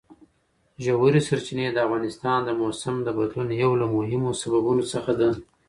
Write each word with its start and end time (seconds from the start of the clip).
ژورې 0.83 1.21
سرچینې 1.27 1.67
د 1.73 1.77
افغانستان 1.85 2.39
د 2.43 2.49
موسم 2.61 2.95
د 3.03 3.07
بدلون 3.17 3.49
یو 3.63 3.71
له 3.81 3.85
مهمو 3.95 4.31
سببونو 4.41 4.83
څخه 4.93 5.11
ده. 5.19 5.29